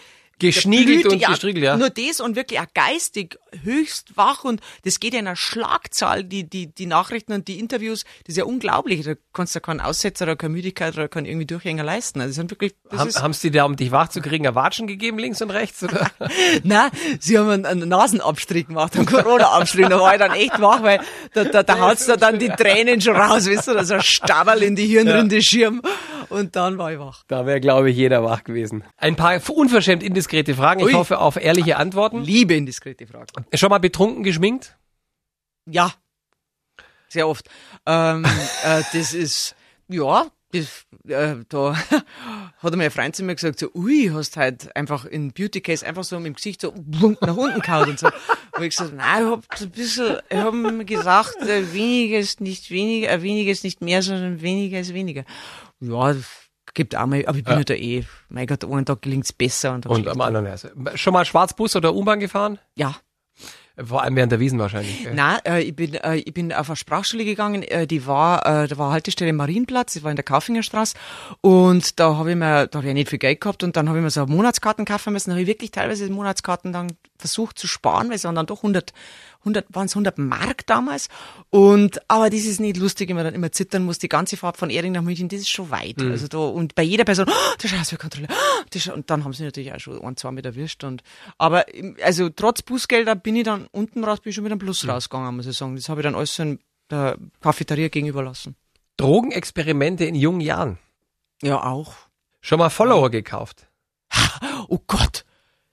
[0.42, 1.76] Geschniegelt und gestriegelt, ja.
[1.76, 6.24] Nur das und wirklich auch geistig höchst wach und das geht ja in einer Schlagzahl,
[6.24, 9.04] die, die, die Nachrichten und die Interviews, das ist ja unglaublich.
[9.04, 12.20] Da kannst du keinen Aussetzer oder keine Müdigkeit oder keinen irgendwie Durchhänger leisten.
[12.20, 14.54] Also sind wirklich, das Haben, haben sie dir da, um dich wach zu kriegen, ein
[14.54, 15.82] Watschen gegeben, links und rechts?
[15.82, 16.10] Oder?
[16.62, 19.88] Nein, sie haben einen, einen Nasenabstrich gemacht, einen Corona-Abstrich.
[19.88, 21.00] Da war ich dann echt wach, weil
[21.34, 24.02] da, da, da haut's da dann die Tränen schon raus, weißt du, da so ein
[24.02, 25.82] Stabberl in die Hirnrinde schirm.
[26.28, 27.24] Und dann war ich wach.
[27.28, 28.84] Da wäre, glaube ich, jeder wach gewesen.
[28.96, 30.80] Ein paar unverschämt indiskrete Fragen.
[30.80, 30.92] Ich Ui.
[30.94, 32.22] hoffe auf ehrliche Antworten.
[32.22, 33.26] Liebe indiskrete Fragen.
[33.54, 34.76] Schon mal betrunken geschminkt?
[35.66, 35.92] Ja.
[37.08, 37.48] Sehr oft.
[37.86, 38.24] Ähm,
[38.64, 39.54] äh, das ist,
[39.88, 41.76] ja, das, äh, da
[42.58, 45.86] hat mir ein Freund zu mir gesagt, so, ui, hast halt einfach in Beauty Case
[45.86, 46.74] einfach so mit dem Gesicht so
[47.20, 48.06] nach unten gehauen und so.
[48.06, 52.18] Und ich gesagt, nein, ich hab so ein bisschen, ich hab mir gesagt, äh, weniger
[52.18, 55.24] ist nicht weniger, äh, weniger ist nicht mehr, sondern weniger ist weniger.
[55.80, 56.26] Ja, das
[56.74, 57.64] gibt auch mal, aber ich bin ja.
[57.64, 60.72] da eh, mein Gott, einen Tag gelingt's besser und, Und am anderen Erse.
[60.94, 62.58] Schon mal Schwarzbus oder U-Bahn gefahren?
[62.76, 62.96] ja,
[63.82, 65.02] Vor allem während der Wiesen wahrscheinlich.
[65.02, 65.14] gell?
[65.14, 68.68] Nein, äh, ich bin äh, ich bin auf eine Sprachschule gegangen, äh, die war äh,
[68.68, 70.96] da war Haltestelle Marienplatz, die war in der Kaufingerstraße
[71.40, 73.88] und da habe ich mir da habe ich ja nicht viel Geld gehabt und dann
[73.88, 77.58] habe ich mir so Monatskarten kaufen müssen, da habe ich wirklich teilweise Monatskarten dann versucht
[77.58, 78.92] zu sparen, weil es waren dann doch 100
[79.40, 81.08] 100 waren es 100 Mark damals
[81.50, 84.56] und aber das ist nicht lustig, wenn man dann immer zittern muss, die ganze Fahrt
[84.56, 86.00] von Ering nach München, das ist schon weit.
[86.00, 89.32] Also da und bei jeder Person, oh, der Straßenkontrolle, oh, der Scha- und dann haben
[89.32, 91.02] sie natürlich auch schon ein, zwei mit erwischt und
[91.38, 91.64] aber
[92.04, 95.34] also trotz Bußgelder bin ich dann unten raus, bin ich schon mit einem Plus rausgegangen,
[95.34, 95.74] muss ich sagen.
[95.74, 98.54] Das habe ich dann alles so in der Cafeteria gegenüber lassen.
[98.96, 100.78] Drogenexperimente in jungen Jahren.
[101.42, 101.94] Ja, auch.
[102.40, 103.66] Schon mal Follower gekauft.
[104.68, 105.21] Oh Gott.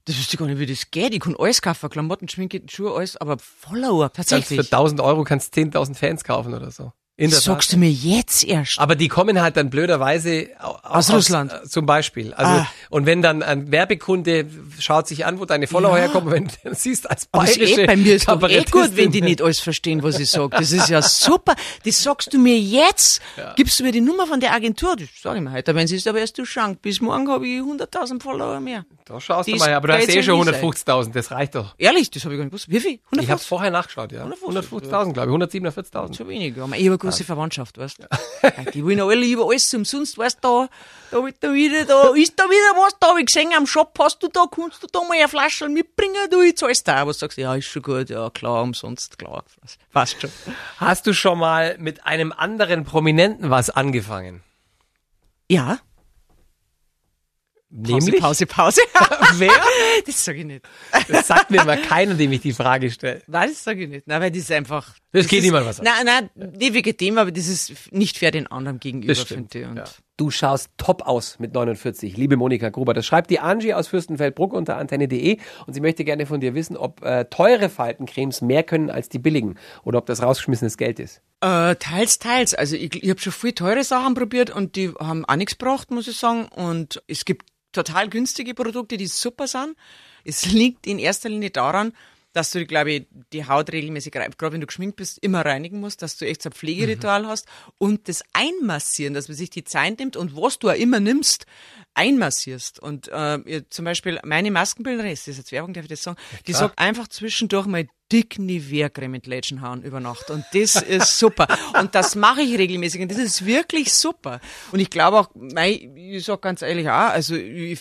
[0.09, 1.13] Das wüsste ich gar nicht, wie das geht.
[1.13, 4.73] Ich kann alles kaufen, Klamotten, Schminke, Schuhe, alles, aber Follower, Kannst für tatsächlich.
[4.73, 6.93] 1000 Euro kannst 10.000 Fans kaufen oder so.
[7.19, 7.75] In Das sagst Tat.
[7.75, 8.79] du mir jetzt erst.
[8.79, 11.51] Aber die kommen halt dann blöderweise au- Aus Russland.
[11.51, 12.33] äh, zum Beispiel.
[12.33, 12.67] Also Ah.
[12.89, 14.45] und wenn dann ein Werbekunde
[14.79, 16.03] schaut sich an, wo deine Follower Ja.
[16.05, 18.63] herkommen, wenn du dann siehst als Aber ist bayerische eh, bei mir ist doch eh
[18.63, 20.51] gut, wenn die nicht alles verstehen, was ich sag.
[20.51, 21.55] Das ist ja super.
[21.83, 23.21] Das sagst du mir jetzt.
[23.57, 24.95] Gibst du mir die Nummer von der Agentur?
[24.95, 25.75] Das sage ich mir heute.
[25.75, 26.81] Wenn sie ist, aber erst du Schank.
[26.81, 28.85] Bis morgen habe ich 100.000 Follower mehr.
[29.03, 30.55] Da schaust du Das mal, her, aber du hast eh ja schon nie sein.
[30.63, 31.73] 150.000, das reicht doch.
[31.77, 32.69] Ehrlich, das habe ich gar nicht gewusst.
[32.69, 32.91] Wie viel?
[32.93, 33.47] Ich habe 150?
[33.49, 34.23] vorher nachgeschaut, ja.
[34.25, 36.13] 150.000, glaube ich, 147.000.
[36.13, 36.53] Zu wenig.
[36.61, 36.75] Aber
[37.09, 38.71] große Verwandtschaft, weißt du.
[38.71, 40.69] Die wollen alle lieber alles umsonst, weißt du, da,
[41.11, 43.97] da wird da wieder, da ist da wieder was, da habe ich gesehen am Shop,
[43.99, 47.05] hast du da, kannst du da mal eine Flasche mitbringen, du, ich zahl's da.
[47.05, 49.43] Was sagst du, ja, ist schon gut, ja, klar, umsonst, klar,
[49.91, 50.31] passt schon.
[50.77, 54.43] Hast du schon mal mit einem anderen Prominenten was angefangen?
[55.49, 55.79] Ja.
[57.71, 58.19] Nämlich?
[58.19, 58.81] Pause, Pause.
[59.37, 59.51] Wer?
[60.05, 60.67] das sage ich nicht.
[61.07, 63.21] Das sagt mir immer keiner, dem ich die Frage stelle.
[63.27, 64.07] Nein, das sage ich nicht.
[64.07, 64.95] Nein, weil das ist einfach.
[65.11, 65.85] Das geht ist, niemand was an.
[65.85, 69.59] Nein, nein, nicht wegen dem, aber das ist nicht fair den anderen gegenüber, Das finde
[69.59, 69.67] ich.
[69.67, 69.83] Und ja.
[70.17, 72.93] Du schaust top aus mit 49, liebe Monika Gruber.
[72.93, 76.75] Das schreibt die Angie aus Fürstenfeldbruck unter antenne.de und sie möchte gerne von dir wissen,
[76.75, 81.21] ob äh, teure Faltencremes mehr können als die billigen oder ob das rausgeschmissenes Geld ist.
[81.39, 82.53] Äh, teils, teils.
[82.53, 85.89] Also ich, ich habe schon viel teure Sachen probiert und die haben auch nichts gebracht,
[85.89, 86.49] muss ich sagen.
[86.49, 89.75] Und es gibt total günstige Produkte, die super sind.
[90.23, 91.93] Es liegt in erster Linie daran,
[92.33, 96.01] dass du, glaube ich, die Haut regelmäßig, gerade wenn du geschminkt bist, immer reinigen musst,
[96.01, 99.99] dass du echt so ein Pflegeritual hast und das Einmassieren, dass man sich die Zeit
[99.99, 101.45] nimmt und was du auch immer nimmst,
[101.93, 102.79] einmassierst.
[102.79, 106.17] Und äh, zum Beispiel meine Maskenbildnerin, ist das jetzt Werbung, darf ich das sagen?
[106.47, 110.31] die sagt einfach zwischendurch mal dick Nivea-Creme mit Lädchenhaaren über Nacht.
[110.31, 111.47] Und das ist super.
[111.79, 113.01] Und das mache ich regelmäßig.
[113.01, 114.39] Und das ist wirklich super.
[114.71, 117.79] Und ich glaube auch, mei, ich sag ganz ehrlich auch, also ich,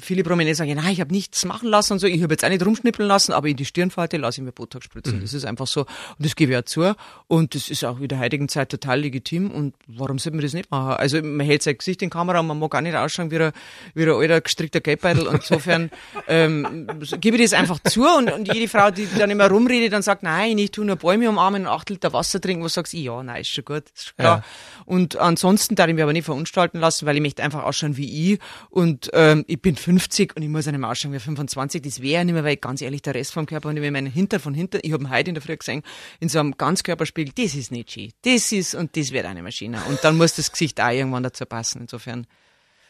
[0.00, 2.06] viele Prominente sagen, nein, ich habe nichts machen lassen und so.
[2.06, 4.84] Ich habe jetzt auch nicht rumschnippeln lassen, aber in die Stirnfalte lasse ich mir Botox
[4.84, 5.16] spritzen.
[5.16, 5.22] Mhm.
[5.22, 5.80] Das ist einfach so.
[5.80, 6.94] Und das gebe ich auch zu.
[7.26, 9.50] Und das ist auch in der heutigen Zeit total legitim.
[9.50, 10.92] Und warum sollte man das nicht machen?
[10.92, 13.38] Also man hält sein Gesicht in die Kamera und man mag gar nicht ausschauen wie
[13.38, 13.52] ein,
[13.94, 15.26] wie ein alter gestrickter Geldbeutel.
[15.26, 15.90] Und insofern
[16.28, 16.86] ähm,
[17.20, 18.06] gebe ich das einfach zu.
[18.06, 21.28] Und, und jede Frau, die dann immer rumredet und sagt, nein, ich tu nur Bäume
[21.28, 24.08] umarmen und acht Liter Wasser trinken, wo sagst du, ja, nein, ist schon gut, ist
[24.08, 24.38] schon klar.
[24.38, 24.44] Ja.
[24.84, 28.32] Und ansonsten darf ich mich aber nicht verunstalten lassen, weil ich möchte einfach ausschauen wie
[28.32, 28.38] ich
[28.70, 31.82] und ähm, ich bin 50 und ich muss einem ausschauen wie 25.
[31.82, 34.06] Das wäre nicht mehr, weil ich ganz ehrlich der Rest vom Körper und ich meinen
[34.06, 35.82] Hinter von hinten, ich habe ihn heute in der Früh gesehen,
[36.20, 38.12] in so einem Ganzkörperspiegel, das ist nicht schön.
[38.22, 39.78] Das ist und das wird eine Maschine.
[39.88, 41.82] Und dann muss das Gesicht auch irgendwann dazu passen.
[41.82, 42.26] Insofern,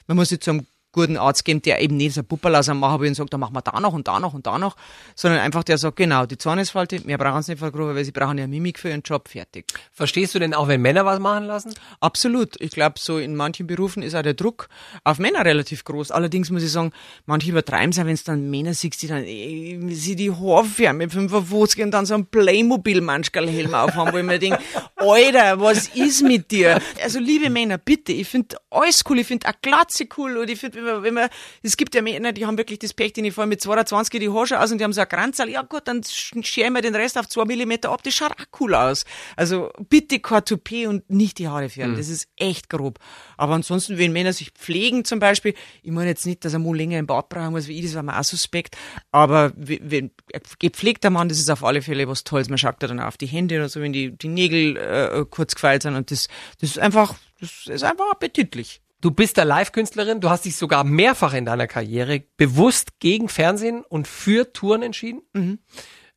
[0.09, 3.15] man muss sich zum guten Arzt geben, der eben nicht so Pupperlaser machen will und
[3.15, 4.77] sagt, da machen wir da noch und da noch und da noch,
[5.15, 8.39] sondern einfach der sagt, genau, die Zornesfalte, mehr brauchen sie nicht vergröbern, weil sie brauchen
[8.39, 9.67] ja Mimik für ihren Job, fertig.
[9.93, 11.75] Verstehst du denn auch, wenn Männer was machen lassen?
[12.01, 12.61] Absolut.
[12.61, 14.69] Ich glaube, so in manchen Berufen ist auch der Druck
[15.05, 16.11] auf Männer relativ groß.
[16.11, 16.93] Allerdings muss ich sagen,
[17.27, 21.13] manche übertreiben es wenn es dann Männer siehst, die dann ey, sie die Haarfärbe mit
[21.13, 24.61] 55 und dann so ein Playmobil-Manschgal-Helm aufhaben, wo ich mir denke,
[24.97, 26.81] Alter, was ist mit dir?
[27.03, 30.59] Also liebe Männer, bitte, ich finde alles cool, ich finde auch Glatze cool und ich
[30.59, 31.29] finde, wenn man, wenn man,
[31.63, 34.61] es gibt ja Männer, die haben wirklich das Pech, die fallen mit 22 die Haare
[34.61, 35.49] aus und die haben so ein Kranzal.
[35.49, 38.03] Ja gut, dann scheren wir den Rest auf zwei Millimeter ab.
[38.03, 39.05] Das schaut auch cool aus.
[39.37, 41.95] Also bitte kein Toupet und nicht die Haare färben.
[41.95, 41.99] Mhm.
[41.99, 42.99] Das ist echt grob.
[43.37, 46.77] Aber ansonsten, wenn Männer sich pflegen zum Beispiel, ich meine jetzt nicht, dass er mal
[46.77, 48.77] länger im Bad brauchen muss wie ich, das war mir auch suspekt.
[49.13, 50.11] Aber wenn
[50.59, 52.49] gepflegter Mann, das ist auf alle Fälle was Tolles.
[52.49, 55.55] Man schaut da dann auf die Hände oder so, wenn die, die Nägel äh, kurz
[55.55, 56.29] gefeilt sind und das,
[56.61, 58.81] das ist einfach, das ist einfach appetitlich.
[59.01, 63.85] Du bist da Live-Künstlerin, du hast dich sogar mehrfach in deiner Karriere bewusst gegen Fernsehen
[63.85, 65.23] und für Touren entschieden.
[65.35, 65.61] Mhm.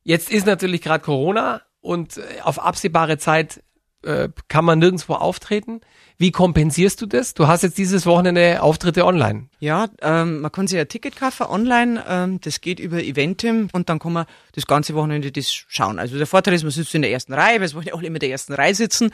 [0.04, 3.64] Jetzt ist natürlich gerade Corona und äh, auf absehbare Zeit
[4.04, 5.82] äh, kann man nirgendwo auftreten.
[6.18, 7.34] Wie kompensierst du das?
[7.34, 9.48] Du hast jetzt dieses Wochenende Auftritte online.
[9.60, 12.04] Ja, ähm, man kann sich ein Ticket kaufen online.
[12.08, 15.98] Ähm, das geht über Eventim und dann kann man das ganze Wochenende das schauen.
[15.98, 18.06] Also der Vorteil ist, man sitzt in der ersten Reihe, weil es wollen ja alle
[18.06, 19.12] immer in der ersten Reihe sitzen.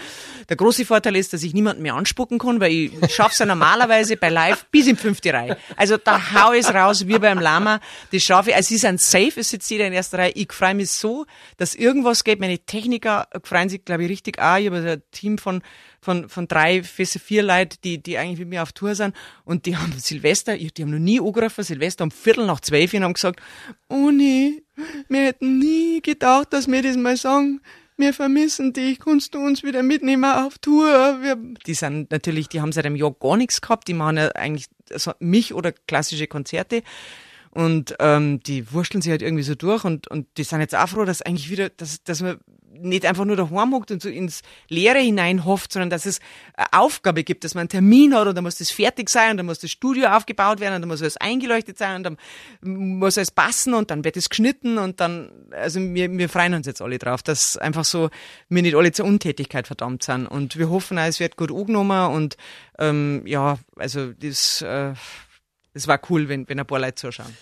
[0.49, 3.45] Der große Vorteil ist, dass ich niemanden mehr anspucken kann, weil ich schaffe es ja
[3.45, 5.57] normalerweise bei Live bis in fünfte Reihe.
[5.77, 7.79] Also da hau ich es raus wie beim Lama.
[8.11, 8.55] Das schaffe ich.
[8.57, 10.31] Also es ist ein Safe, es sitzt jeder in der ersten Reihe.
[10.31, 12.41] Ich freue mich so, dass irgendwas geht.
[12.41, 14.57] Meine Techniker freuen sich, glaube ich, richtig auch.
[14.57, 15.61] Ich habe ein Team von
[16.07, 19.13] von, von drei, vier Leute, die, die eigentlich mit mir auf Tour sind.
[19.43, 23.03] Und die haben Silvester, die haben noch nie angerufen, Silvester um Viertel nach zwölf und
[23.03, 23.41] haben gesagt,
[23.89, 24.63] nee,
[25.09, 27.59] wir hätten nie gedacht, dass wir das mal sagen.
[27.97, 30.87] Wir vermissen dich, kannst du uns wieder mitnehmen auf Tour?
[31.21, 34.29] Wir die sind natürlich, die haben seit einem Jahr gar nichts gehabt, die machen ja
[34.29, 36.83] eigentlich also mich oder klassische Konzerte.
[37.51, 40.89] Und ähm, die wursteln sich halt irgendwie so durch und, und die sind jetzt auch
[40.89, 42.37] froh, dass eigentlich wieder, dass, dass man
[42.81, 46.19] nicht einfach nur daheim hockt und so ins Leere hinein hofft, sondern dass es
[46.55, 49.37] eine Aufgabe gibt, dass man einen Termin hat und dann muss das fertig sein und
[49.37, 52.17] dann muss das Studio aufgebaut werden und dann muss es eingeleuchtet sein und dann
[52.61, 56.67] muss es passen und dann wird es geschnitten und dann, also wir, wir freuen uns
[56.67, 58.09] jetzt alle drauf, dass einfach so
[58.49, 60.27] wir nicht alle zur Untätigkeit verdammt sind.
[60.27, 62.37] Und wir hoffen auch, es wird gut angenommen und
[62.79, 64.93] ähm, ja, also das, äh,
[65.77, 67.35] das war cool, wenn, wenn ein paar Leute zuschauen.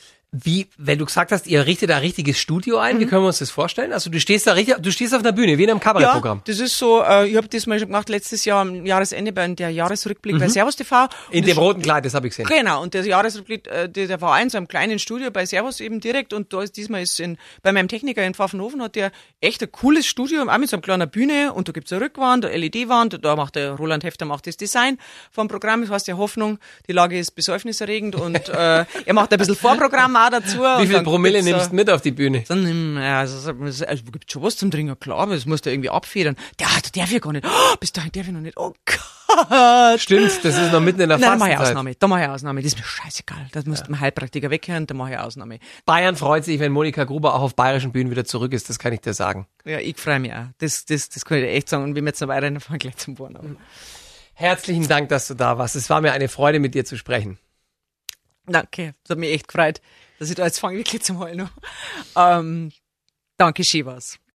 [0.43, 2.99] Wie, wenn du gesagt hast, ihr richtet da ein richtiges Studio ein, mhm.
[3.01, 3.93] wie können wir uns das vorstellen?
[3.93, 6.39] Also du stehst da richtig, du stehst auf einer Bühne, wie in einem Kabarettprogramm.
[6.39, 9.31] Ja, das ist so, äh, ich habe das mal schon gemacht letztes Jahr am Jahresende
[9.31, 10.39] bei der Jahresrückblick mhm.
[10.39, 11.07] bei Servus TV.
[11.31, 12.47] In dem roten Kleid, das habe ich gesehen.
[12.47, 15.79] Genau, und der Jahresrückblick, äh, der, der war in so einem kleinen Studio bei Servus
[15.79, 19.11] eben direkt und da ist diesmal ist in, bei meinem Techniker in Pfaffenhofen hat der
[19.41, 22.45] echt ein cooles Studio, auch mit so einer kleinen Bühne und da gibt's eine Rückwand,
[22.45, 24.97] eine LED-Wand, da macht der Roland Hefter macht das Design
[25.31, 29.37] vom Programm, das heißt ja Hoffnung, die Lage ist besäufniserregend und äh, er macht ein
[29.37, 30.59] bisschen Vorprogramm auch dazu.
[30.59, 32.43] Wie viel Promille nimmst du mit auf die Bühne?
[32.47, 35.71] Dann, ja, also, es also, gibt schon was zum Trinken, klar, aber das musst du
[35.71, 36.35] irgendwie abfedern.
[36.59, 37.45] Der, der darf ja gar nicht.
[37.45, 38.57] Oh, bis dahin darf ich noch nicht.
[38.57, 39.99] Oh Gott.
[39.99, 41.95] Stimmt, das ist noch mitten in der Nein, da mache ich Ausnahme.
[41.95, 42.61] Da mache ich Ausnahme.
[42.61, 43.47] Das ist mir scheißegal.
[43.51, 43.85] Das muss ja.
[43.89, 45.59] mein Heilpraktiker weghören, da mache ich Ausnahme.
[45.85, 48.93] Bayern freut sich, wenn Monika Gruber auch auf bayerischen Bühnen wieder zurück ist, das kann
[48.93, 49.47] ich dir sagen.
[49.65, 50.45] Ja, ich freue mich auch.
[50.59, 51.83] Das, das, das kann ich dir echt sagen.
[51.83, 53.57] Und wenn wir jetzt noch weiter fahren, gleich zum Born.
[54.33, 55.75] Herzlichen Dank, dass du da warst.
[55.75, 57.37] Es war mir eine Freude, mit dir zu sprechen.
[58.47, 59.81] Danke, das hat mich echt gefreut
[60.19, 61.49] dass ich da jetzt fange wirklich zum Heulen.
[62.15, 62.71] Ähm,
[63.37, 64.17] danke, Shivas.